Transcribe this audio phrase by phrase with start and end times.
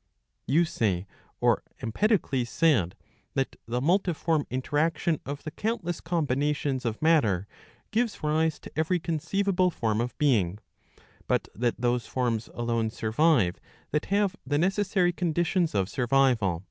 [0.00, 0.02] ^
[0.46, 1.06] You say,
[1.42, 2.96] or Empedocles said,
[3.34, 7.46] that the multiform interaction of the countless combinations of matter
[7.90, 10.58] gives rise to every conceivable form of being;
[11.28, 13.60] but that those forms alone survive
[13.90, 16.64] that have the necessary conditions of survival.'